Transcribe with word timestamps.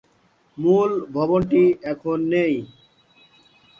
মূল 0.57 0.91
ভবনটি 1.13 1.63
এখন 1.91 2.17
নেই। 2.33 2.53